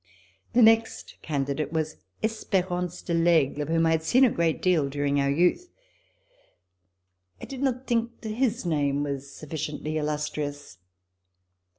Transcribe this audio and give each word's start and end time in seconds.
The 0.53 0.63
next 0.63 1.17
candidate 1.21 1.71
was 1.71 1.97
Esperance 2.23 3.03
de 3.03 3.13
L'Aigle, 3.13 3.61
of 3.61 3.67
whom 3.67 3.85
I 3.85 3.91
had 3.91 4.01
seen 4.01 4.23
a 4.25 4.31
great 4.31 4.59
deal 4.59 4.89
during 4.89 5.21
our 5.21 5.29
youth. 5.29 5.69
I 7.39 7.45
did 7.45 7.61
not 7.61 7.85
think 7.85 8.21
that 8.21 8.29
his 8.29 8.65
name 8.65 9.03
was 9.03 9.29
sufficiently 9.31 9.97
illustrious. 9.99 10.79